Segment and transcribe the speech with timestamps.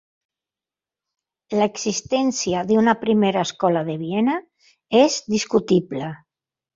[1.57, 4.39] L'existència d'una "Primera Escola de Viena"
[5.01, 6.09] és discutible.